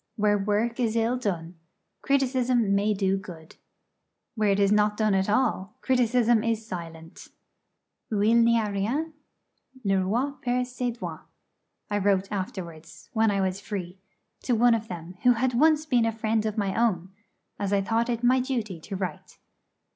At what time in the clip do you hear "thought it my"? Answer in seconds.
17.81-18.39